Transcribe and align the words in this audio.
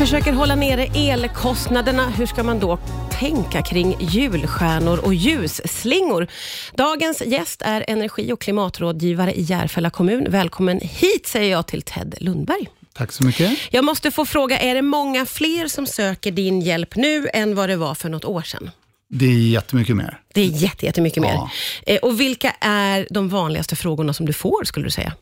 Försöker 0.00 0.32
hålla 0.32 0.54
nere 0.54 0.86
elkostnaderna. 0.94 2.10
Hur 2.10 2.26
ska 2.26 2.42
man 2.42 2.60
då 2.60 2.78
tänka 3.10 3.62
kring 3.62 3.96
julstjärnor 4.00 4.98
och 4.98 5.14
ljusslingor? 5.14 6.26
Dagens 6.74 7.22
gäst 7.26 7.62
är 7.62 7.84
energi 7.88 8.32
och 8.32 8.40
klimatrådgivare 8.40 9.32
i 9.34 9.42
Järfälla 9.42 9.90
kommun. 9.90 10.26
Välkommen 10.30 10.80
hit 10.82 11.26
säger 11.26 11.50
jag 11.50 11.66
till 11.66 11.82
Ted 11.82 12.14
Lundberg. 12.20 12.68
Tack 12.92 13.12
så 13.12 13.24
mycket. 13.24 13.58
Jag 13.70 13.84
måste 13.84 14.10
få 14.10 14.24
fråga, 14.26 14.58
är 14.58 14.74
det 14.74 14.82
många 14.82 15.26
fler 15.26 15.68
som 15.68 15.86
söker 15.86 16.30
din 16.30 16.60
hjälp 16.60 16.96
nu 16.96 17.28
än 17.34 17.54
vad 17.54 17.68
det 17.68 17.76
var 17.76 17.94
för 17.94 18.08
något 18.08 18.24
år 18.24 18.42
sedan? 18.42 18.70
Det 19.10 19.26
är 19.26 19.48
jättemycket 19.48 19.96
mer. 19.96 20.20
Det 20.34 20.40
är 20.40 20.46
jätte, 20.46 20.86
jättemycket 20.86 21.22
mer. 21.22 21.32
Ja. 21.32 21.50
Eh, 21.86 21.98
Och 21.98 22.20
vilka 22.20 22.50
är 22.60 23.06
de 23.10 23.28
vanligaste 23.28 23.76
frågorna 23.76 24.12
som 24.12 24.26
du 24.26 24.32
får, 24.32 24.64
skulle 24.64 24.86
du 24.86 24.90
säga? 24.90 25.12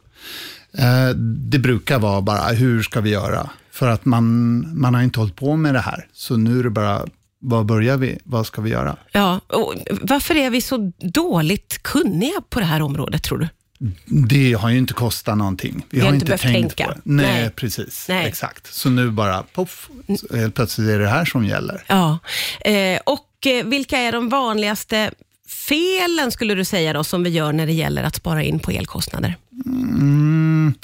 Eh, 0.78 1.08
Det 1.50 1.58
brukar 1.58 1.98
vara 1.98 2.20
bara, 2.20 2.48
hur 2.48 2.82
ska 2.82 3.00
vi 3.00 3.10
göra? 3.10 3.50
För 3.78 3.88
att 3.88 4.04
man, 4.04 4.80
man 4.80 4.94
har 4.94 5.02
inte 5.02 5.18
hållit 5.18 5.36
på 5.36 5.56
med 5.56 5.74
det 5.74 5.80
här. 5.80 6.06
Så 6.12 6.36
nu 6.36 6.58
är 6.58 6.62
det 6.62 6.70
bara, 6.70 7.06
var 7.40 7.64
börjar 7.64 7.96
vi? 7.96 8.18
Vad 8.24 8.46
ska 8.46 8.62
vi 8.62 8.70
göra? 8.70 8.96
Ja, 9.12 9.40
och 9.46 9.74
varför 10.02 10.34
är 10.34 10.50
vi 10.50 10.60
så 10.60 10.92
dåligt 10.98 11.82
kunniga 11.82 12.40
på 12.48 12.60
det 12.60 12.66
här 12.66 12.82
området, 12.82 13.22
tror 13.22 13.38
du? 13.38 13.48
Det 14.06 14.52
har 14.52 14.70
ju 14.70 14.78
inte 14.78 14.94
kostat 14.94 15.38
någonting. 15.38 15.86
Vi, 15.90 16.00
har 16.00 16.06
har 16.06 16.14
inte 16.14 16.32
inte 16.32 16.42
tänkt 16.42 16.76
tänka. 16.76 16.84
på 16.86 16.92
det. 16.92 17.00
Nej, 17.04 17.40
Nej. 17.40 17.50
precis. 17.50 18.06
Nej. 18.08 18.26
Exakt. 18.26 18.74
Så 18.74 18.90
nu 18.90 19.10
bara, 19.10 19.42
poff, 19.42 19.90
helt 20.34 20.54
plötsligt 20.54 20.88
är 20.88 20.98
det 20.98 21.08
här 21.08 21.24
som 21.24 21.44
gäller. 21.44 21.84
Ja, 21.86 22.18
eh, 22.60 23.00
och 23.06 23.46
eh, 23.46 23.66
vilka 23.66 23.98
är 23.98 24.12
de 24.12 24.28
vanligaste 24.28 25.10
felen 25.48 26.30
skulle 26.30 26.54
du 26.54 26.64
säga 26.64 26.92
då, 26.92 27.04
som 27.04 27.22
vi 27.24 27.30
gör 27.30 27.52
när 27.52 27.66
det 27.66 27.72
gäller 27.72 28.02
att 28.02 28.14
spara 28.14 28.42
in 28.42 28.58
på 28.58 28.70
elkostnader? 28.70 29.36
Mm, 29.66 30.74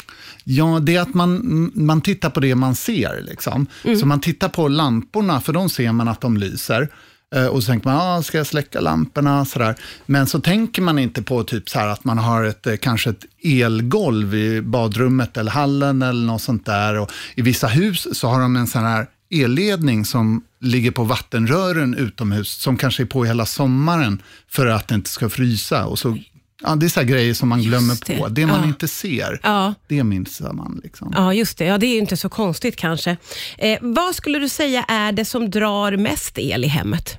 ja, 0.44 0.78
det 0.82 0.96
är 0.96 1.00
att 1.00 1.14
man, 1.14 1.70
man 1.74 2.00
tittar 2.00 2.30
på 2.30 2.40
det 2.40 2.54
man 2.54 2.74
ser. 2.74 3.22
Liksom. 3.22 3.66
Mm. 3.84 3.98
Så 3.98 4.06
man 4.06 4.20
tittar 4.20 4.48
på 4.48 4.68
lamporna, 4.68 5.40
för 5.40 5.52
de 5.52 5.68
ser 5.68 5.92
man 5.92 6.08
att 6.08 6.20
de 6.20 6.36
lyser. 6.36 6.88
Eh, 7.34 7.46
Och 7.46 7.62
så 7.62 7.66
tänker 7.66 7.88
man, 7.88 7.96
ah, 7.96 8.22
ska 8.22 8.38
jag 8.38 8.46
släcka 8.46 8.80
lamporna? 8.80 9.44
Sådär. 9.44 9.74
Men 10.06 10.26
så 10.26 10.40
tänker 10.40 10.82
man 10.82 10.98
inte 10.98 11.22
på 11.22 11.44
typ 11.44 11.68
så 11.68 11.78
här 11.78 11.88
att 11.88 12.04
man 12.04 12.18
har 12.18 12.44
ett, 12.44 12.66
eh, 12.66 12.76
kanske 12.76 13.10
ett 13.10 13.24
elgolv 13.42 14.34
i 14.34 14.60
badrummet 14.62 15.36
eller 15.36 15.50
hallen 15.50 16.02
eller 16.02 16.26
något 16.26 16.42
sånt 16.42 16.66
där. 16.66 16.98
Och 16.98 17.10
I 17.34 17.42
vissa 17.42 17.66
hus 17.66 18.06
så 18.12 18.28
har 18.28 18.40
de 18.40 18.56
en 18.56 18.66
sån 18.66 18.82
här 18.82 19.06
elledning 19.30 20.04
som 20.04 20.42
ligger 20.60 20.90
på 20.90 21.04
vattenrören 21.04 21.94
utomhus, 21.94 22.48
som 22.52 22.76
kanske 22.76 23.02
är 23.02 23.06
på 23.06 23.24
hela 23.24 23.46
sommaren 23.46 24.22
för 24.48 24.66
att 24.66 24.88
det 24.88 24.94
inte 24.94 25.10
ska 25.10 25.28
frysa. 25.28 25.86
Och 25.86 25.98
så, 25.98 26.18
ja, 26.62 26.74
det 26.76 26.86
är 26.86 26.90
så 26.90 27.02
grejer 27.02 27.34
som 27.34 27.48
man 27.48 27.62
glömmer 27.62 27.96
det. 28.06 28.18
på. 28.18 28.28
Det 28.28 28.46
man 28.46 28.60
Ja. 28.60 28.66
inte 28.66 28.88
ser, 28.88 29.40
Ja. 29.42 29.74
det 29.88 30.04
minns 30.04 30.40
man. 30.40 30.80
Liksom. 30.84 31.12
Ja, 31.16 31.34
just 31.34 31.58
det. 31.58 31.64
Ja, 31.64 31.78
det 31.78 31.86
är 31.86 31.98
inte 31.98 32.16
så 32.16 32.28
konstigt 32.28 32.76
kanske. 32.76 33.16
Eh, 33.58 33.78
vad 33.80 34.14
skulle 34.14 34.38
du 34.38 34.48
säga 34.48 34.84
är 34.88 35.12
det 35.12 35.24
som 35.24 35.50
drar 35.50 35.96
mest 35.96 36.38
el 36.38 36.64
i 36.64 36.68
hemmet? 36.68 37.18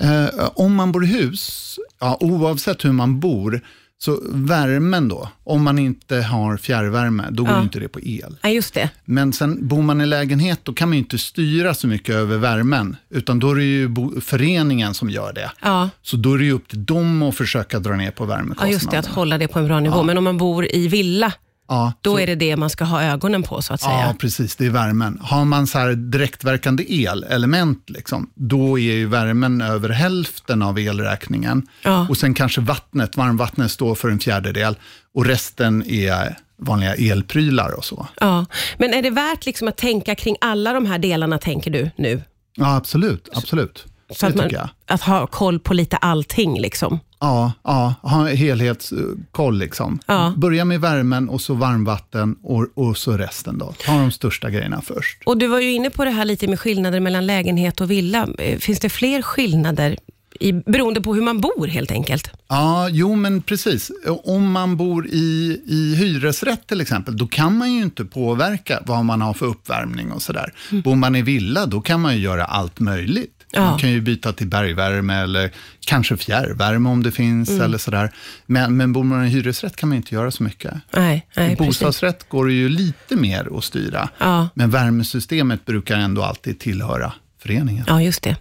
Eh, 0.00 0.48
om 0.54 0.74
man 0.74 0.92
bor 0.92 1.04
i 1.04 1.06
hus, 1.06 1.78
ja, 2.00 2.16
oavsett 2.20 2.84
hur 2.84 2.92
man 2.92 3.20
bor, 3.20 3.60
så 4.04 4.20
värmen 4.32 5.08
då, 5.08 5.28
om 5.44 5.62
man 5.64 5.78
inte 5.78 6.16
har 6.16 6.56
fjärrvärme, 6.56 7.24
då 7.30 7.44
går 7.44 7.52
Ja. 7.54 7.62
inte 7.62 7.78
det 7.80 7.88
på 7.88 8.00
el. 8.00 8.36
Ja, 8.42 8.48
just 8.48 8.74
det. 8.74 8.90
Men 9.04 9.32
sen 9.32 9.68
bor 9.68 9.82
man 9.82 10.00
i 10.00 10.06
lägenhet, 10.06 10.60
då 10.62 10.72
kan 10.72 10.88
man 10.88 10.96
ju 10.96 11.02
inte 11.02 11.18
styra 11.18 11.74
så 11.74 11.86
mycket 11.86 12.14
över 12.14 12.38
värmen, 12.38 12.96
utan 13.10 13.38
då 13.38 13.50
är 13.50 13.54
det 13.56 13.64
ju 13.64 13.90
föreningen 14.20 14.94
som 14.94 15.10
gör 15.10 15.32
det. 15.32 15.50
Ja. 15.62 15.90
Så 16.02 16.16
då 16.16 16.34
är 16.34 16.38
det 16.38 16.44
ju 16.44 16.52
upp 16.52 16.68
till 16.68 16.84
dem 16.84 17.22
att 17.22 17.34
försöka 17.36 17.78
dra 17.78 17.96
ner 17.96 18.10
på 18.10 18.24
Ja, 18.24 18.28
värmekostnaderna. 18.28 18.72
just 18.72 18.90
det. 18.90 18.98
Att 18.98 19.06
hålla 19.06 19.38
det 19.38 19.48
på 19.48 19.58
en 19.58 19.66
bra 19.66 19.80
nivå. 19.80 20.02
Men 20.02 20.18
om 20.18 20.24
man 20.24 20.38
bor 20.38 20.66
i 20.74 20.88
villa, 20.88 21.32
Ja, 21.68 21.92
då 22.00 22.10
så- 22.12 22.18
är 22.18 22.26
det 22.26 22.34
det 22.34 22.56
man 22.56 22.70
ska 22.70 22.84
ha 22.84 23.02
ögonen 23.02 23.42
på, 23.42 23.62
så 23.62 23.74
att 23.74 23.80
säga. 23.80 24.06
Ja, 24.06 24.14
precis. 24.18 24.56
Det 24.56 24.66
är 24.66 24.70
värmen. 24.70 25.18
Har 25.22 25.44
man 25.44 25.66
så 25.66 25.78
här 25.78 25.92
direktverkande 25.92 26.84
el-element, 26.88 27.90
liksom, 27.90 28.30
då 28.34 28.78
är 28.78 28.82
ju 28.82 29.06
värmen 29.06 29.60
över 29.60 29.88
hälften 29.88 30.62
av 30.62 30.78
elräkningen. 30.78 31.66
Ja. 31.82 32.06
Och 32.10 32.16
sen 32.16 32.34
kanske 32.34 32.60
vattnet, 32.60 33.16
varmvattnet 33.16 33.70
står 33.70 33.94
för 33.94 34.08
en 34.08 34.18
fjärdedel 34.18 34.76
och 35.14 35.26
resten 35.26 35.84
är 35.86 36.38
vanliga 36.58 36.94
elprylar 36.94 37.70
och 37.72 37.84
så. 37.84 38.06
Ja. 38.20 38.46
Men 38.78 38.94
är 38.94 39.02
det 39.02 39.10
värt 39.10 39.46
liksom 39.46 39.68
att 39.68 39.76
tänka 39.76 40.14
kring 40.14 40.36
alla 40.40 40.72
de 40.72 40.86
här 40.86 40.98
delarna, 40.98 41.38
tänker 41.38 41.70
du 41.70 41.90
nu? 41.96 42.22
Ja, 42.56 42.76
absolut. 42.76 43.28
absolut. 43.34 43.84
Så 44.10 44.28
det 44.28 44.44
att, 44.44 44.52
man, 44.52 44.68
att 44.86 45.02
ha 45.02 45.26
koll 45.26 45.60
på 45.60 45.74
lite 45.74 45.96
allting. 45.96 46.60
Liksom. 46.60 47.00
Ja, 47.24 47.52
ja, 47.64 47.94
ha 48.02 48.26
helhetskoll. 48.28 49.58
Liksom. 49.58 49.98
Ja. 50.06 50.32
Börja 50.36 50.64
med 50.64 50.80
värmen 50.80 51.28
och 51.28 51.40
så 51.40 51.54
varmvatten 51.54 52.36
och, 52.42 52.66
och 52.74 52.96
så 52.96 53.12
resten. 53.16 53.58
då. 53.58 53.74
Ta 53.86 53.92
de 53.98 54.10
största 54.10 54.50
grejerna 54.50 54.82
först. 54.82 55.22
Och 55.26 55.38
Du 55.38 55.46
var 55.46 55.60
ju 55.60 55.72
inne 55.72 55.90
på 55.90 56.04
det 56.04 56.10
här 56.10 56.24
lite 56.24 56.48
med 56.48 56.60
skillnader 56.60 57.00
mellan 57.00 57.26
lägenhet 57.26 57.80
och 57.80 57.90
villa. 57.90 58.28
Eh, 58.38 58.58
Finns 58.58 58.80
det 58.80 58.88
fler 58.88 59.22
skillnader 59.22 59.96
i, 60.40 60.52
beroende 60.52 61.00
på 61.00 61.14
hur 61.14 61.22
man 61.22 61.40
bor 61.40 61.66
helt 61.66 61.90
enkelt? 61.90 62.30
Ja, 62.48 62.88
jo 62.90 63.14
men 63.14 63.42
precis. 63.42 63.90
Om 64.24 64.50
man 64.52 64.76
bor 64.76 65.06
i, 65.06 65.60
i 65.66 65.94
hyresrätt 65.94 66.66
till 66.66 66.80
exempel, 66.80 67.16
då 67.16 67.26
kan 67.26 67.56
man 67.58 67.72
ju 67.72 67.82
inte 67.82 68.04
påverka 68.04 68.82
vad 68.86 69.04
man 69.04 69.20
har 69.20 69.34
för 69.34 69.46
uppvärmning 69.46 70.12
och 70.12 70.22
sådär. 70.22 70.52
Bor 70.84 70.94
man 70.96 71.16
i 71.16 71.22
villa, 71.22 71.66
då 71.66 71.80
kan 71.80 72.00
man 72.00 72.14
ju 72.16 72.20
göra 72.22 72.44
allt 72.44 72.80
möjligt. 72.80 73.33
Ja. 73.54 73.70
Man 73.70 73.78
kan 73.78 73.90
ju 73.90 74.00
byta 74.00 74.32
till 74.32 74.46
bergvärme 74.46 75.14
eller 75.14 75.50
kanske 75.86 76.16
fjärrvärme 76.16 76.88
om 76.88 77.02
det 77.02 77.12
finns 77.12 77.50
eller 77.50 77.78
sådär. 77.78 78.12
Men, 78.46 78.76
men 78.76 78.92
bor 78.92 79.04
man 79.04 79.24
i 79.24 79.28
hyresrätt 79.28 79.76
kan 79.76 79.88
man 79.88 79.96
inte 79.96 80.14
göra 80.14 80.30
så 80.30 80.42
mycket. 80.42 80.74
Nej, 80.90 81.26
nej 81.36 81.52
I 81.52 81.56
precis. 81.56 81.66
bostadsrätt 81.66 82.28
går 82.28 82.46
det 82.46 82.52
ju 82.52 82.68
lite 82.68 83.16
mer 83.16 83.58
att 83.58 83.64
styra. 83.64 84.08
Ja. 84.18 84.48
Men 84.54 84.70
värmesystemet 84.70 85.66
brukar 85.66 85.96
ändå 85.96 86.22
alltid 86.22 86.58
tillhöra 86.58 87.12
föreningen. 87.44 87.84
Ja, 87.86 88.02
just 88.02 88.22
det. 88.22 88.36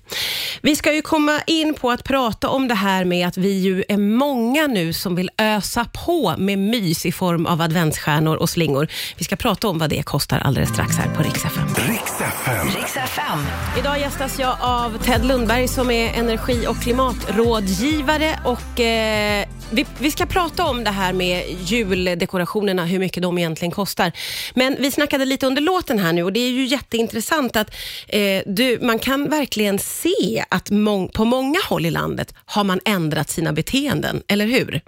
Vi 0.61 0.75
ska 0.75 0.93
ju 0.93 1.01
komma 1.01 1.41
in 1.47 1.73
på 1.73 1.91
att 1.91 2.03
prata 2.03 2.49
om 2.49 2.67
det 2.67 2.75
här 2.75 3.05
med 3.05 3.27
att 3.27 3.37
vi 3.37 3.59
ju 3.59 3.83
är 3.89 3.97
många 3.97 4.67
nu 4.67 4.93
som 4.93 5.15
vill 5.15 5.29
ösa 5.37 5.85
på 6.05 6.35
med 6.37 6.59
mys 6.59 7.05
i 7.05 7.11
form 7.11 7.45
av 7.45 7.61
adventsstjärnor 7.61 8.35
och 8.35 8.49
slingor. 8.49 8.87
Vi 9.17 9.23
ska 9.23 9.35
prata 9.35 9.67
om 9.67 9.77
vad 9.77 9.89
det 9.89 10.03
kostar 10.03 10.39
alldeles 10.39 10.69
strax 10.69 10.97
här 10.97 11.15
på 11.15 11.23
Rix 11.23 11.45
FM. 11.45 11.67
Idag 13.79 13.99
gästas 13.99 14.39
jag 14.39 14.57
av 14.61 14.97
Ted 14.97 15.25
Lundberg 15.25 15.67
som 15.67 15.91
är 15.91 16.13
energi 16.13 16.67
och 16.67 16.77
klimatrådgivare. 16.81 18.39
Och, 18.45 18.79
eh, 18.79 19.45
vi, 19.71 19.85
vi 19.99 20.11
ska 20.11 20.25
prata 20.25 20.65
om 20.65 20.83
det 20.83 20.91
här 20.91 21.13
med 21.13 21.43
juldekorationerna, 21.59 22.85
hur 22.85 22.99
mycket 22.99 23.23
de 23.23 23.37
egentligen 23.37 23.71
kostar. 23.71 24.11
Men 24.53 24.75
vi 24.79 24.91
snackade 24.91 25.25
lite 25.25 25.47
under 25.47 25.61
låten 25.61 25.99
här 25.99 26.13
nu 26.13 26.23
och 26.23 26.33
det 26.33 26.39
är 26.39 26.51
ju 26.51 26.65
jätteintressant 26.65 27.55
att 27.55 27.75
eh, 28.07 28.41
du, 28.45 28.79
man 28.93 28.99
kan 28.99 29.29
verkligen 29.29 29.79
se 29.79 30.45
att 30.49 30.69
mång, 30.71 31.07
på 31.09 31.25
många 31.25 31.59
håll 31.69 31.85
i 31.85 31.91
landet 31.91 32.33
har 32.45 32.63
man 32.63 32.79
ändrat 32.85 33.29
sina 33.29 33.53
beteenden, 33.53 34.21
eller 34.27 34.45
hur? 34.45 34.81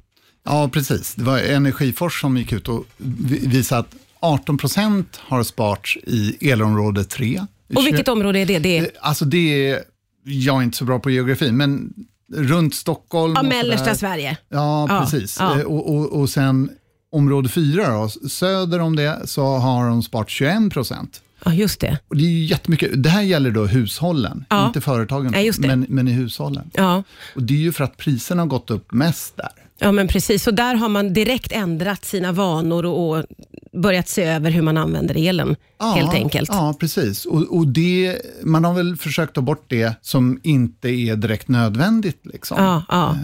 Ja, 0.45 0.69
precis. 0.73 1.15
Det 1.15 1.23
var 1.23 1.39
Energifors 1.39 2.21
som 2.21 2.37
gick 2.37 2.51
ut 2.51 2.67
och 2.69 2.85
vi- 2.97 3.47
visade 3.47 3.79
att 3.81 3.95
18 4.19 4.57
procent 4.57 5.19
har 5.21 5.43
sparts 5.43 5.97
i 6.03 6.49
elområde 6.51 7.03
3. 7.03 7.45
Och 7.75 7.85
vilket 7.85 8.07
område 8.07 8.39
är 8.39 8.45
det? 8.45 8.59
Det 8.59 8.77
är 8.77 8.87
Alltså 9.01 9.25
det 9.25 9.69
är, 9.69 9.79
jag 10.23 10.57
är 10.59 10.63
inte 10.63 10.77
så 10.77 10.85
bra 10.85 10.99
på 10.99 11.09
geografi, 11.09 11.51
men 11.51 11.93
runt 12.33 12.75
Stockholm. 12.75 13.33
ja, 13.35 13.43
mellersta. 13.43 13.95
Sverige. 13.95 14.37
Ja, 14.49 14.85
Ja, 14.89 15.01
precis. 15.01 15.37
ja. 15.39 15.59
Eh, 15.59 15.65
Och, 15.65 15.95
och, 15.95 16.19
och 16.19 16.29
sen 16.29 16.69
område 17.11 17.49
4, 17.49 17.89
då, 17.93 18.09
söder 18.29 18.79
om 18.79 18.95
det, 18.95 19.21
så 19.25 19.45
har 19.57 19.87
de 19.89 20.03
sparat 20.03 20.29
21 20.29 20.73
procent. 20.73 21.21
Ja, 21.45 21.53
just 21.53 21.79
det. 21.79 21.97
Och 22.07 22.17
det 22.17 22.23
är 22.23 22.29
ju 22.29 22.45
jättemycket. 22.45 23.03
Det 23.03 23.09
här 23.09 23.21
gäller 23.21 23.51
då 23.51 23.65
hushållen, 23.65 24.45
Ja. 24.49 24.67
inte 24.67 24.81
företagen, 24.81 25.33
Ja. 25.45 25.53
Men, 25.57 25.85
men 25.89 26.07
i 26.07 26.11
hushållen. 26.11 26.71
Ja. 26.73 27.03
Och 27.35 27.43
det 27.43 27.53
är 27.53 27.57
ju 27.57 27.71
för 27.73 27.83
att 27.83 27.97
priserna 27.97 28.41
har 28.41 28.47
gått 28.47 28.71
upp 28.71 28.91
mest 28.91 29.37
där. 29.37 29.49
Ja, 29.79 29.91
men 29.91 30.07
precis. 30.07 30.43
Så 30.43 30.51
där 30.51 30.75
har 30.75 30.89
man 30.89 31.13
direkt 31.13 31.51
ändrat 31.51 32.05
sina 32.05 32.31
vanor 32.31 32.85
och, 32.85 33.09
och 33.17 33.25
börjat 33.73 34.07
se 34.09 34.23
över 34.23 34.51
hur 34.51 34.61
man 34.61 34.77
använder 34.77 35.15
elen, 35.27 35.55
helt 35.95 36.13
enkelt. 36.13 36.49
Ja, 36.53 36.75
precis. 36.79 37.25
Och, 37.25 37.57
och 37.57 37.67
det, 37.67 38.17
man 38.43 38.63
har 38.63 38.73
väl 38.73 38.97
försökt 38.97 39.33
ta 39.35 39.41
bort 39.41 39.65
det 39.67 39.93
som 40.01 40.39
inte 40.43 40.89
är 40.89 41.15
direkt 41.15 41.47
nödvändigt. 41.47 42.19
Liksom. 42.23 42.57
Ja, 42.63 42.83
ja. 42.89 43.09
Eh, 43.11 43.17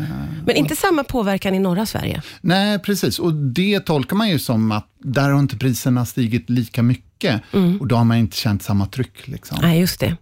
Men 0.45 0.55
inte 0.55 0.75
samma 0.75 1.03
påverkan 1.03 1.55
i 1.55 1.59
norra 1.59 1.85
Sverige. 1.85 2.21
Nej, 2.41 2.79
precis. 2.79 3.19
Och 3.19 3.33
det 3.33 3.79
tolkar 3.79 4.15
man 4.15 4.29
ju 4.29 4.39
som 4.39 4.71
att 4.71 4.87
där 5.03 5.29
har 5.29 5.39
inte 5.39 5.57
priserna 5.57 6.05
stigit 6.05 6.49
lika 6.49 6.83
mycket 6.83 7.05
och 7.79 7.87
då 7.87 7.95
har 7.95 8.03
man 8.03 8.17
inte 8.17 8.37
känt 8.37 8.63
samma 8.63 8.85
tryck. 8.85 9.27
Liksom. 9.27 9.57
Nej, 9.61 9.79
just 9.79 9.99
det. 9.99 10.15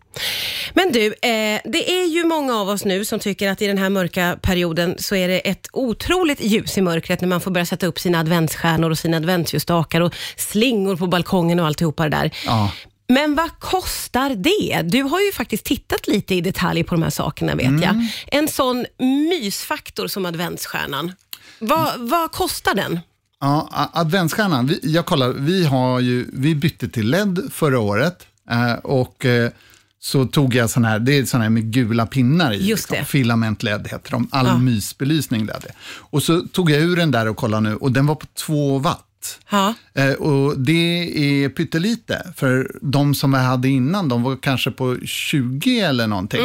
Men 0.74 0.92
du, 0.92 1.06
eh, 1.06 1.62
det 1.64 1.92
är 1.92 2.06
ju 2.06 2.24
många 2.24 2.56
av 2.56 2.70
oss 2.70 2.86
nu 2.86 3.06
som 3.06 3.20
tycker 3.20 3.50
att 3.50 3.62
i 3.62 3.68
den 3.68 3.78
här 3.78 3.90
mörka 3.90 4.38
perioden 4.42 4.96
så 5.00 5.16
är 5.16 5.28
det 5.28 5.40
ett 5.40 5.68
otroligt 5.74 6.42
ljus 6.42 6.78
i 6.78 6.82
mörkret 6.82 7.22
när 7.22 7.28
man 7.28 7.42
får 7.42 7.52
börja 7.52 7.66
sätta 7.66 7.88
upp 7.88 8.00
sina 8.00 8.20
adventsstjärnor 8.20 8.90
och 8.90 8.98
sina 8.98 9.18
adventsljusstakar 9.18 10.02
och 10.02 10.16
slingor 10.38 10.96
på 10.96 11.08
balkongen 11.08 11.60
och 11.60 11.66
alltihopa 11.66 12.04
det 12.04 12.10
där. 12.10 12.32
Ja. 12.46 12.72
Men 13.10 13.36
vad 13.36 13.60
kostar 13.60 14.30
det? 14.30 14.82
Du 14.82 15.04
har 15.04 15.20
ju 15.22 15.32
faktiskt 15.32 15.66
tittat 15.66 16.08
lite 16.08 16.36
i 16.36 16.42
detalj 16.42 16.84
på 16.84 16.96
de 16.96 17.04
här 17.04 17.10
sakerna 17.10 17.56
vet 17.56 17.84
jag. 17.84 18.06
En 18.28 18.48
sån 18.48 18.86
mysfaktor 19.30 20.08
som 20.08 20.26
adventsstjärnan. 20.26 21.14
Vad, 21.60 22.10
vad 22.10 22.32
kostar 22.32 22.76
den? 22.76 23.00
Ja, 23.42 23.90
adventsstjärnan, 23.94 24.68
vi, 24.68 24.80
jag 24.84 25.06
kollar, 25.06 25.30
vi, 25.30 25.66
har 25.66 26.00
ju, 26.00 26.26
vi 26.34 26.56
bytte 26.56 26.90
till 26.90 27.10
LED 27.10 27.40
förra 27.52 27.80
året 27.80 28.26
Eh, 28.52 28.74
och 28.74 29.26
eh, 29.26 29.52
så 30.00 30.26
tog 30.26 30.56
jag 30.56 30.70
sån 30.70 30.86
här, 30.86 31.00
det 31.00 31.18
är 31.18 31.26
sån 31.26 31.42
här 31.42 31.50
med 31.50 31.64
gula 31.74 32.06
pinnar 32.06 32.52
i. 32.54 32.68
Just 32.68 32.90
det. 32.90 33.06
Filament 33.06 33.64
LED 33.64 33.88
heter 33.92 34.12
de, 34.12 34.28
all 34.32 34.46
Ja. 34.46 34.58
mysbelysning 34.58 35.46
LED. 35.46 35.66
Och 35.90 36.24
så 36.24 36.42
tog 36.42 36.72
jag 36.72 36.82
ur 36.82 36.96
den 36.96 37.12
där 37.12 37.28
och 37.28 37.38
kollade 37.38 37.70
nu 37.70 37.76
och 37.76 37.92
den 37.92 38.06
var 38.06 38.16
på 38.16 38.26
2 38.26 38.80
watt. 38.80 39.40
Ja. 39.50 39.74
Eh, 39.94 40.12
och 40.14 40.60
det 40.60 41.44
är 41.44 41.50
pyttelite, 41.50 42.34
för 42.36 42.72
de 42.82 43.16
som 43.16 43.34
jag 43.34 43.42
hade 43.42 43.70
innan, 43.70 44.10
de 44.10 44.24
var 44.24 44.36
kanske 44.36 44.72
på 44.72 44.98
20 45.06 45.80
eller 45.80 46.08
någonting, 46.08 46.42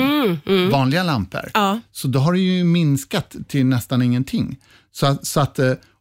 vanliga 0.70 1.02
lampor. 1.02 1.38
Mm, 1.40 1.50
Ja. 1.54 1.80
Så 1.92 2.08
då 2.08 2.18
har 2.18 2.32
det 2.32 2.38
ju 2.38 2.64
minskat 2.64 3.36
till 3.48 3.66
nästan 3.66 4.02
ingenting. 4.02 4.56
Så, 4.92 5.06
att- 5.06 5.26
så 5.26 5.40
att 5.40 5.58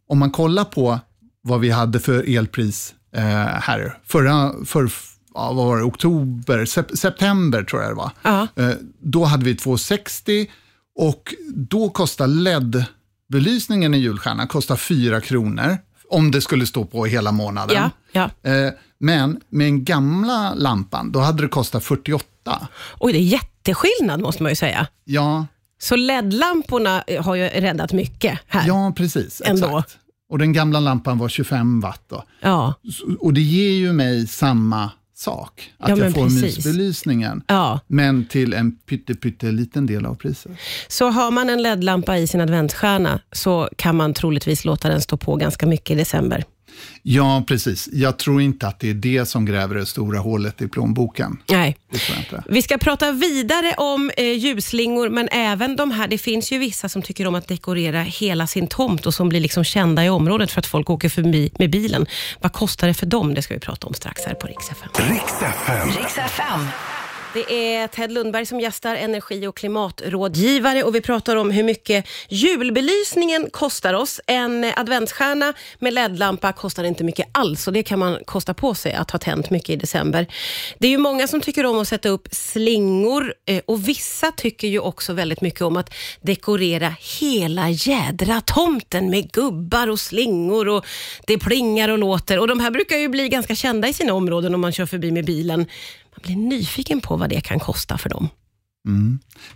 om 0.07 0.19
man 0.19 0.31
kollar 0.31 0.65
på 0.65 0.99
vad 1.41 1.59
vi 1.59 1.69
hade 1.69 1.99
för 1.99 2.37
elpris 2.37 2.95
eh, 3.15 3.23
här, 3.45 3.99
förra, 4.05 4.65
för, 4.65 4.91
ja, 5.33 5.53
vad 5.53 5.65
var 5.65 5.77
det, 5.77 5.83
oktober, 5.83 6.65
sep, 6.65 6.97
september 6.97 7.63
tror 7.63 7.81
jag 7.81 7.91
det 7.91 7.95
var. 7.95 8.11
Ja. 8.21 8.47
Eh, 8.55 8.75
då 8.99 9.23
hade 9.23 9.45
vi 9.45 9.55
260 9.55 10.49
och 10.95 11.33
då 11.53 11.89
kostar 11.89 12.27
LED-belysningen 12.27 13.93
i 13.93 13.97
julstjärnan 13.97 14.47
kostar 14.47 14.75
4 14.75 15.21
kronor 15.21 15.77
om 16.09 16.31
det 16.31 16.41
skulle 16.41 16.67
stå 16.67 16.85
på 16.85 17.05
hela 17.05 17.31
månaden. 17.31 17.91
Ja, 18.11 18.29
ja. 18.43 18.51
Eh, 18.51 18.73
men 18.97 19.41
med 19.49 19.67
den 19.67 19.83
gamla 19.83 20.53
lampan, 20.53 21.11
då 21.11 21.19
hade 21.19 21.41
det 21.41 21.47
kostat 21.47 21.83
48. 21.83 22.67
Oj, 22.99 23.13
det 23.13 23.19
är 23.19 23.21
jätteskillnad 23.21 24.21
måste 24.21 24.43
man 24.43 24.51
ju 24.51 24.55
säga. 24.55 24.87
Ja, 25.03 25.45
Så 25.83 25.95
LED-lamporna 25.95 27.03
eh, 27.07 27.23
har 27.23 27.35
ju 27.35 27.43
räddat 27.47 27.93
mycket 27.93 28.39
här. 28.47 28.67
ja 28.67 28.93
precis. 28.97 29.41
Ändå. 29.45 29.67
Exakt. 29.67 29.97
Och 30.29 30.39
den 30.39 30.53
gamla 30.53 30.79
lampan 30.79 31.17
var 31.17 31.29
25 31.29 31.79
watt. 31.81 32.01
Då. 32.09 32.23
Ja. 32.41 32.73
Och 33.19 33.33
det 33.33 33.41
ger 33.41 33.71
ju 33.71 33.93
mig 33.93 34.27
samma 34.27 34.91
sak, 35.15 35.71
att 35.79 35.89
Ja, 35.89 35.97
jag 35.97 36.13
får 36.13 36.23
precis. 36.23 36.41
mysbelysningen. 36.41 37.43
ja. 37.47 37.79
Men 37.87 38.25
till 38.25 38.53
en 38.53 38.71
pytte, 38.71 39.15
pytte 39.15 39.45
liten 39.51 39.85
del 39.85 40.05
av 40.05 40.15
priset. 40.15 40.51
Så 40.87 41.09
har 41.09 41.31
man 41.31 41.49
en 41.49 41.61
LED-lampa 41.61 42.17
i 42.17 42.27
sin 42.27 42.41
adventsstjärna 42.41 43.19
så 43.31 43.69
kan 43.75 43.95
man 43.95 44.13
troligtvis 44.13 44.65
låta 44.65 44.89
den 44.89 45.01
stå 45.01 45.17
på 45.17 45.35
ganska 45.35 45.65
mycket 45.67 45.91
i 45.91 45.95
december. 45.95 46.43
Ja, 47.01 47.43
precis. 47.47 47.89
Jag 47.93 48.17
tror 48.17 48.41
inte 48.41 48.67
att 48.67 48.79
det 48.79 48.89
är 48.89 48.93
det 48.93 49.25
som 49.25 49.45
gräver 49.45 49.75
det 49.75 49.85
stora 49.85 50.19
hålet 50.19 50.61
i 50.61 50.67
plånboken. 50.67 51.37
Nej. 51.49 51.77
Vi 52.47 52.61
ska 52.61 52.77
prata 52.77 53.11
vidare 53.11 53.73
om 53.77 54.11
eh, 54.17 54.25
ljusslingor, 54.25 55.09
men 55.09 55.29
även 55.31 55.75
de 55.75 55.91
här, 55.91 56.07
det 56.07 56.17
finns 56.17 56.51
ju 56.51 56.57
vissa 56.57 56.89
som 56.89 57.01
tycker 57.01 57.27
om 57.27 57.35
att 57.35 57.47
dekorera 57.47 58.01
hela 58.01 58.47
sin 58.47 58.67
tomt 58.67 59.05
och 59.05 59.13
som 59.13 59.29
blir 59.29 59.39
liksom 59.39 59.63
kända 59.63 60.05
i 60.05 60.09
området 60.09 60.51
för 60.51 60.59
att 60.59 60.65
folk 60.65 60.89
åker 60.89 61.09
förbi 61.09 61.51
med 61.59 61.69
bilen. 61.69 62.05
Vad 62.41 62.53
kostar 62.53 62.87
det 62.87 62.93
för 62.93 63.05
dem? 63.05 63.33
Det 63.33 63.41
ska 63.41 63.53
vi 63.53 63.59
prata 63.59 63.87
om 63.87 63.93
strax 63.93 64.21
här 64.25 64.33
på 64.33 64.47
Rix 64.47 64.69
FM. 64.69 64.89
FM. 66.17 66.92
Det 67.33 67.75
är 67.75 67.87
Ted 67.87 68.11
Lundberg 68.11 68.45
som 68.45 68.59
gästar, 68.59 68.95
energi 68.95 69.47
och 69.47 69.57
klimatrådgivare 69.57 70.83
och 70.83 70.95
vi 70.95 71.01
pratar 71.01 71.35
om 71.35 71.51
hur 71.51 71.63
mycket 71.63 72.07
julbelysningen 72.29 73.49
kostar 73.51 73.93
oss. 73.93 74.21
En 74.27 74.71
adventsstjärna 74.75 75.53
med 75.79 75.93
LED-lampa 75.93 76.53
kostar 76.53 76.83
inte 76.83 77.03
mycket 77.03 77.27
alls 77.31 77.67
och 77.67 77.73
det 77.73 77.83
kan 77.83 77.99
man 77.99 78.17
kosta 78.25 78.53
på 78.53 78.75
sig 78.75 78.93
att 78.93 79.11
ha 79.11 79.19
tänt 79.19 79.49
mycket 79.49 79.69
i 79.69 79.75
december. 79.75 80.27
Det 80.77 80.87
är 80.87 80.91
ju 80.91 80.97
många 80.97 81.27
som 81.27 81.41
tycker 81.41 81.65
om 81.65 81.79
att 81.79 81.87
sätta 81.87 82.09
upp 82.09 82.27
slingor 82.31 83.33
eh, 83.45 83.61
och 83.65 83.87
vissa 83.87 84.31
tycker 84.31 84.67
ju 84.67 84.79
också 84.79 85.13
väldigt 85.13 85.41
mycket 85.41 85.61
om 85.61 85.77
att 85.77 85.93
dekorera 86.21 86.95
hela 87.19 87.69
jädra 87.69 88.41
tomten 88.41 89.09
med 89.09 89.31
gubbar 89.31 89.87
och 89.87 89.99
slingor 89.99 90.67
och 90.67 90.85
det 91.27 91.37
plingar 91.37 91.89
och 91.89 91.97
låter 91.97 92.39
och 92.39 92.47
de 92.47 92.59
här 92.59 92.71
brukar 92.71 92.97
ju 92.97 93.07
bli 93.07 93.29
ganska 93.29 93.55
kända 93.55 93.87
i 93.87 93.93
sina 93.93 94.13
områden 94.13 94.55
om 94.55 94.61
man 94.61 94.71
kör 94.71 94.85
förbi 94.85 95.11
med 95.11 95.25
bilen. 95.25 95.65
Blir 96.23 96.35
nyfiken 96.35 97.01
på 97.01 97.15
vad 97.17 97.29
det 97.29 97.41
kan 97.41 97.59
kosta 97.59 97.97
för 97.97 98.09
dem. 98.09 98.29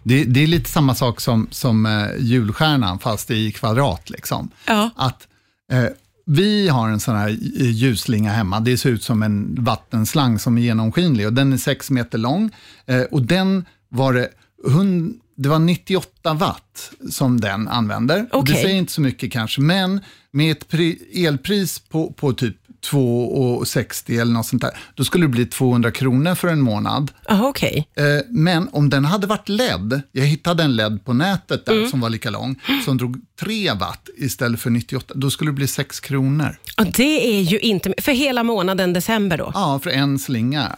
Det, 0.04 0.24
det 0.24 0.44
är 0.44 0.48
lite 0.48 0.70
samma 0.70 0.96
sak 0.96 1.22
som, 1.22 1.48
som 1.52 1.86
eh, 1.86 2.08
julstjärnan, 2.20 3.00
fast 3.00 3.32
i 3.32 3.52
kvadrat. 3.52 4.10
Liksom. 4.10 4.50
Ja. 4.66 4.90
Att, 4.96 5.28
eh, 5.72 5.86
vi 6.26 6.68
har 6.68 6.90
en 6.90 7.00
sån 7.00 7.16
här 7.16 7.30
ljusslinga 7.60 8.32
hemma. 8.32 8.60
Det 8.60 8.78
ser 8.78 8.90
ut 8.90 9.04
som 9.04 9.24
en 9.24 9.56
vattenslang 9.60 10.40
som 10.40 10.58
är 10.58 10.62
genomskinlig 10.62 11.28
och 11.28 11.34
den 11.34 11.54
är 11.54 11.58
sex 11.58 11.90
meter 11.90 12.18
lång. 12.18 12.52
Eh, 12.86 13.02
och 13.02 13.22
den 13.22 13.66
var 13.90 14.14
det, 14.14 14.30
hund, 14.64 15.20
det 15.36 15.50
var 15.50 15.60
98 15.60 16.34
watt 16.34 16.92
som 17.10 17.42
den 17.42 17.68
använder. 17.68 18.28
Och 18.32 18.46
Det 18.46 18.54
säger 18.54 18.76
inte 18.76 18.92
så 18.92 19.02
mycket 19.02 19.32
kanske, 19.32 19.62
men 19.62 20.02
med 20.32 20.52
ett 20.52 20.68
pri, 20.68 21.26
elpris 21.26 21.80
på, 21.80 22.12
på 22.12 22.34
typ 22.34 22.58
2,60 22.86 24.22
eller 24.22 24.34
något 24.34 24.46
sånt 24.46 24.62
där, 24.62 24.72
då 24.96 25.04
skulle 25.04 25.24
det 25.24 25.30
bli 25.30 25.46
200 25.46 25.92
kronor 25.92 26.36
för 26.36 26.48
en 26.48 26.62
månad. 26.62 27.12
Jaha, 27.28 27.48
okej. 27.48 27.88
Eh, 27.96 28.04
Men 28.30 28.70
om 28.72 28.90
den 28.90 29.06
hade 29.06 29.28
varit 29.28 29.50
LED, 29.50 30.02
jag 30.12 30.26
hittade 30.26 30.64
en 30.64 30.76
LED 30.76 31.06
på 31.06 31.14
nätet 31.14 31.66
där 31.66 31.74
Mm. 31.78 31.90
som 31.90 32.00
var 32.00 32.10
lika 32.10 32.30
lång, 32.30 32.62
som 32.86 32.98
drog 32.98 33.18
3 33.40 33.72
watt 33.74 34.10
istället 34.18 34.60
för 34.62 34.70
98, 34.70 35.14
då 35.18 35.30
skulle 35.30 35.50
det 35.52 35.56
bli 35.56 35.68
6 35.68 36.00
kronor. 36.00 36.58
Ja, 36.78 36.84
det 36.96 37.38
är 37.38 37.42
ju 37.42 37.60
inte... 37.60 37.94
För 38.02 38.12
hela 38.12 38.44
månaden 38.44 38.94
december 38.94 39.38
då? 39.38 39.52
Ja, 39.54 39.80
för 39.84 39.90
en 39.90 40.20
slinga 40.20 40.76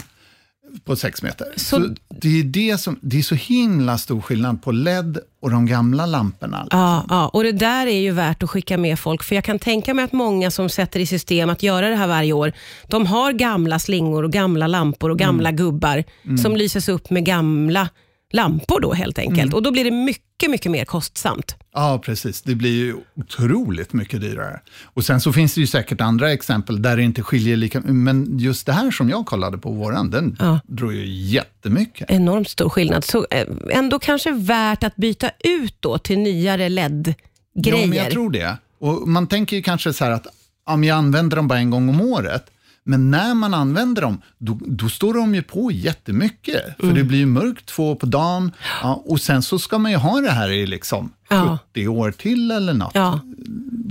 på 0.85 0.95
6 0.95 1.21
meter. 1.23 1.47
Så- 1.55 1.63
Så, 1.65 1.95
det, 2.09 2.39
är 2.39 2.43
det, 2.43 2.77
som, 2.77 2.99
det 3.01 3.17
är 3.17 3.21
så 3.21 3.35
himla 3.35 3.97
stor 3.97 4.21
skillnad 4.21 4.61
på 4.63 4.71
LED 4.71 5.17
och 5.41 5.51
de 5.51 5.65
gamla 5.65 6.05
lamporna. 6.05 6.67
Ja, 6.71 7.05
ja, 7.09 7.27
och 7.27 7.43
det 7.43 7.51
där 7.51 7.87
är 7.87 7.99
ju 7.99 8.11
värt 8.11 8.43
att 8.43 8.49
skicka 8.49 8.77
med 8.77 8.99
folk, 8.99 9.23
för 9.23 9.35
jag 9.35 9.43
kan 9.43 9.59
tänka 9.59 9.93
mig 9.93 10.05
att 10.05 10.11
många 10.11 10.51
som 10.51 10.69
sätter 10.69 10.99
i 10.99 11.05
system 11.05 11.49
att 11.49 11.63
göra 11.63 11.89
det 11.89 11.95
här 11.95 12.07
varje 12.07 12.33
år, 12.33 12.51
de 12.87 13.05
har 13.05 13.31
gamla 13.33 13.79
slingor 13.79 14.23
och 14.23 14.31
gamla 14.31 14.67
lampor 14.67 15.09
och 15.11 15.19
gamla 15.19 15.51
gubbar 15.51 16.03
som 16.41 16.55
lyses 16.55 16.89
upp 16.89 17.09
med 17.09 17.25
gamla 17.25 17.89
lampor 18.31 18.79
då 18.79 18.93
helt 18.93 19.19
enkelt. 19.19 19.53
Och 19.53 19.63
då 19.63 19.71
blir 19.71 19.83
det 19.83 19.91
mycket, 19.91 20.49
mycket 20.51 20.71
mer 20.71 20.85
kostsamt. 20.85 21.55
Ja, 21.73 22.01
precis. 22.05 22.41
Det 22.41 22.55
blir 22.55 22.71
ju 22.75 22.95
otroligt 23.15 23.93
mycket 23.93 24.21
dyrare. 24.21 24.59
Och 24.83 25.05
sen 25.05 25.21
så 25.21 25.33
finns 25.33 25.53
det 25.55 25.61
ju 25.61 25.67
säkert 25.67 26.01
andra 26.01 26.31
exempel 26.31 26.81
där 26.81 26.97
det 26.97 27.03
inte 27.03 27.23
skiljer 27.23 27.57
lika 27.57 27.79
Men 27.85 28.39
just 28.39 28.65
det 28.65 28.73
här 28.73 28.91
som 28.91 29.09
jag 29.09 29.25
kollade 29.25 29.57
på, 29.57 29.71
våran, 29.71 30.09
den 30.09 30.35
Ja. 30.39 30.59
drog 30.67 30.93
ju 30.93 31.05
jättemycket. 31.07 32.11
Enormt 32.11 32.49
stor 32.49 32.69
skillnad. 32.69 33.03
Så 33.03 33.25
eh, 33.31 33.47
ändå 33.69 33.99
kanske 33.99 34.31
värt 34.31 34.83
att 34.83 34.95
byta 34.95 35.29
ut 35.39 35.75
då 35.79 35.97
till 35.97 36.19
nyare 36.19 36.63
Ja, 36.63 36.69
LED-grejer. 36.69 37.87
men 37.87 37.97
jag 37.97 38.11
tror 38.11 38.31
det. 38.31 38.57
Och 38.79 39.07
man 39.07 39.27
tänker 39.27 39.55
ju 39.57 39.61
kanske 39.63 39.93
så 39.93 40.03
här 40.05 40.11
att 40.11 40.27
om 40.63 40.83
jag 40.83 40.97
använder 40.97 41.37
dem 41.37 41.47
bara 41.47 41.59
en 41.59 41.69
gång 41.69 41.89
om 41.89 42.01
året, 42.01 42.45
men 42.83 43.11
när 43.11 43.33
man 43.33 43.53
använder 43.53 44.01
dem, 44.01 44.21
då, 44.37 44.59
då 44.65 44.89
står 44.89 45.13
de 45.13 45.35
ju 45.35 45.41
på 45.41 45.71
jättemycket. 45.71 46.75
För 46.75 46.83
Mm. 46.83 46.95
det 46.95 47.03
blir 47.03 47.17
ju 47.19 47.25
mörkt 47.25 47.65
två 47.65 47.95
på 47.95 48.05
dagen 48.05 48.51
ja, 48.81 49.03
och 49.05 49.21
sen 49.21 49.41
så 49.41 49.59
ska 49.59 49.77
man 49.77 49.91
ju 49.91 49.97
ha 49.97 50.21
det 50.21 50.31
här 50.31 50.49
i 50.49 50.67
liksom 50.67 51.11
Ja. 51.29 51.57
70 51.73 51.87
år 51.87 52.11
till 52.11 52.51
eller 52.51 52.73
något. 52.73 52.91
Ja. 52.93 53.19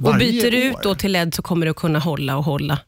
Och 0.02 0.14
byter 0.18 0.50
du 0.50 0.62
ut 0.64 0.76
då 0.83 0.95
till 0.95 1.12
LED 1.12 1.35
så 1.35 1.42
kommer 1.42 1.66
det 1.66 1.71
att 1.71 1.76
kunna 1.76 1.99
hålla 1.99 2.37
och 2.37 2.45
hålla. 2.45 2.78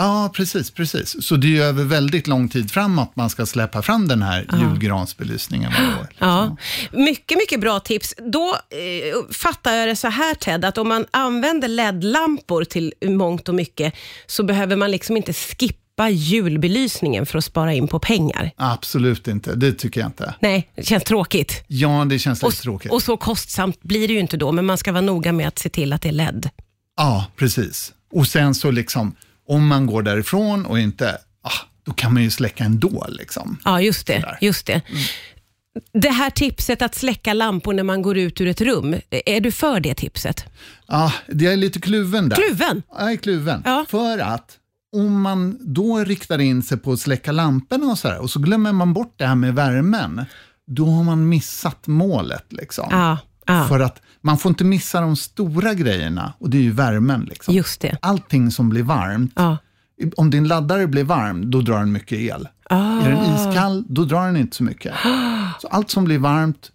Ja, 0.00 0.30
precis, 0.34 0.70
precis. 0.70 1.26
Så 1.26 1.36
det 1.36 1.46
är 1.46 1.48
ju 1.50 1.62
över 1.62 1.84
väldigt 1.84 2.26
lång 2.26 2.48
tid 2.48 2.70
framåt 2.70 3.16
man 3.16 3.30
ska 3.30 3.46
släppa 3.46 3.82
fram 3.82 4.08
den 4.08 4.22
här 4.22 4.46
julgransbelysningen 4.60 5.72
varje 5.72 5.88
år. 6.00 6.08
Ja, 6.18 6.56
mycket, 6.92 7.38
mycket 7.38 7.60
bra 7.60 7.80
tips. 7.80 8.14
Då 8.32 8.54
eh, 8.70 9.32
fattar 9.34 9.72
jag 9.74 9.88
det 9.88 9.96
så 9.96 10.08
här 10.08 10.34
Ted, 10.34 10.64
att 10.64 10.78
om 10.78 10.88
man 10.88 11.06
använder 11.10 11.68
LED-lampor 11.68 12.64
till 12.64 12.92
mångt 13.02 13.48
och 13.48 13.54
mycket, 13.54 13.94
så 14.26 14.42
behöver 14.42 14.76
man 14.76 14.90
liksom 14.90 15.16
inte 15.16 15.32
skippa 15.32 16.08
julbelysningen 16.10 17.26
för 17.26 17.38
att 17.38 17.44
spara 17.44 17.72
in 17.74 17.88
på 17.88 17.98
pengar. 17.98 18.50
Absolut 18.56 19.28
inte, 19.28 19.54
det 19.54 19.72
tycker 19.72 20.00
jag 20.00 20.08
inte. 20.08 20.34
Nej, 20.40 20.70
det 20.74 20.82
känns 20.86 21.04
tråkigt. 21.04 21.64
Ja, 21.66 22.04
det 22.04 22.18
känns 22.18 22.42
Och, 22.42 22.50
lite 22.50 22.62
tråkigt. 22.62 22.92
och 22.92 23.02
så 23.02 23.16
kostsamt 23.16 23.82
blir 23.82 24.08
det 24.08 24.14
ju 24.14 24.20
inte 24.20 24.36
då, 24.36 24.52
men 24.52 24.66
man 24.66 24.78
ska 24.78 24.92
vara 24.92 25.00
noga 25.02 25.32
med 25.32 25.48
att 25.48 25.58
se 25.58 25.68
till 25.68 25.92
att 25.92 26.02
det 26.02 26.08
är 26.08 26.12
LED. 26.12 26.50
Ja, 26.96 27.26
precis. 27.36 27.92
Och 28.12 28.26
sen 28.26 28.54
så 28.54 28.70
liksom, 28.70 29.14
om 29.48 29.66
man 29.66 29.86
går 29.86 30.02
därifrån 30.02 30.66
och 30.66 30.78
inte, 30.78 31.18
ah, 31.42 31.66
då 31.82 31.92
kan 31.92 32.14
man 32.14 32.22
ju 32.22 32.30
släcka 32.30 32.64
ändå. 32.64 33.06
Liksom. 33.08 33.58
Ja, 33.64 33.80
just 33.80 34.06
det. 34.06 34.20
Sådär. 34.20 34.38
Just 34.40 34.66
det. 34.66 34.82
Det 35.92 36.10
här 36.10 36.30
tipset 36.30 36.82
att 36.82 36.94
släcka 36.94 37.32
lampor 37.32 37.72
när 37.74 37.82
man 37.82 38.02
går 38.02 38.18
ut 38.18 38.40
ur 38.40 38.46
ett 38.46 38.60
rum, 38.60 38.96
är 39.10 39.40
du 39.40 39.52
för 39.52 39.80
det 39.80 39.94
tipset? 39.94 40.44
Ja, 40.86 41.12
det 41.26 41.46
är 41.46 41.56
lite 41.56 41.80
kluven 41.80 42.28
där. 42.28 42.36
Kluven? 42.36 42.82
Jag 42.98 43.12
är 43.12 43.16
kluven. 43.16 43.62
Ja. 43.64 43.86
För 43.88 44.18
att 44.18 44.56
om 44.92 45.22
man 45.22 45.58
då 45.60 45.98
riktar 45.98 46.38
in 46.38 46.62
sig 46.62 46.78
på 46.78 46.92
att 46.92 47.00
släcka 47.00 47.32
lamporna 47.32 47.86
och 47.86 47.98
så 47.98 48.08
här, 48.08 48.18
och 48.18 48.30
så 48.30 48.38
glömmer 48.38 48.72
man 48.72 48.92
bort 48.92 49.14
det 49.16 49.26
här 49.26 49.34
med 49.34 49.54
värmen, 49.54 50.24
då 50.66 50.86
har 50.86 51.04
man 51.04 51.28
missat 51.28 51.86
målet. 51.86 52.44
Liksom. 52.52 52.86
Ja, 52.90 53.18
ja. 53.48 53.64
För 53.68 53.80
att 53.80 54.02
man 54.20 54.38
får 54.38 54.48
inte 54.48 54.64
missa 54.64 55.00
de 55.00 55.16
stora 55.16 55.74
grejerna 55.74 56.32
och 56.38 56.50
det 56.50 56.58
är 56.58 56.62
ju 56.62 56.72
värmen. 56.72 57.24
Liksom. 57.24 57.54
just 57.54 57.80
det. 57.80 57.98
Allting 58.02 58.50
som 58.50 58.68
blir 58.68 58.82
varmt, 58.82 59.32
Ja. 59.36 59.56
om 60.16 60.30
din 60.30 60.48
laddare 60.48 60.86
blir 60.86 61.04
varm, 61.04 61.50
då 61.50 61.60
drar 61.60 61.78
den 61.78 61.92
mycket 61.92 62.18
el. 62.18 62.48
Ah. 62.70 63.00
Är 63.00 63.10
den 63.10 63.34
iskall, 63.34 63.84
då 63.88 64.04
drar 64.04 64.26
den 64.26 64.36
inte 64.36 64.56
så 64.56 64.62
mycket. 64.64 64.94
Så 65.60 65.68
allt 65.68 65.90
som 65.90 66.04
blir 66.04 66.18
varmt, 66.18 66.70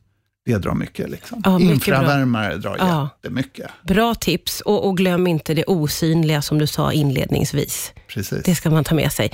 det 0.46 0.58
drar 0.58 0.74
mycket. 0.74 1.10
Liksom. 1.10 1.42
Ja, 1.46 1.52
mycket 1.60 1.68
bra. 1.68 1.74
Infravärmare 1.96 2.58
drar 2.58 2.76
Ja. 2.80 3.10
jättemycket. 3.24 3.70
Bra 3.84 4.16
tips 4.16 4.62
och, 4.62 4.88
och 4.88 4.98
glöm 4.98 5.28
inte 5.28 5.54
det 5.54 5.64
osynliga 5.66 6.42
som 6.42 6.58
du 6.58 6.68
sa 6.68 6.94
inledningsvis. 6.94 7.92
Precis. 8.08 8.44
Det 8.46 8.56
ska 8.56 8.70
man 8.70 8.84
ta 8.84 8.96
med 8.96 9.12
sig. 9.12 9.32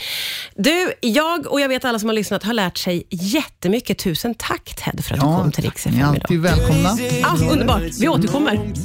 Du, 0.55 0.93
jag 1.01 1.47
och 1.47 1.61
jag 1.61 1.67
vet 1.69 1.85
alla 1.85 1.99
som 1.99 2.09
har 2.09 2.13
lyssnat 2.13 2.43
har 2.43 2.53
lärt 2.53 2.77
sig 2.77 3.03
jättemycket. 3.09 3.97
Tusen 3.99 4.35
tack 4.35 4.75
Ted 4.75 5.05
för 5.05 5.13
att 5.13 5.19
du 5.19 5.25
kom 5.25 5.51
till 5.51 5.63
ni 5.63 5.67
är 5.67 5.71
FM 5.75 5.93
idag. 5.95 6.07
alltid 6.07 6.39
välkomna. 6.41 6.97
Ah, 7.23 7.51
underbart, 7.51 7.81
vi 7.99 8.07
återkommer. 8.07 8.73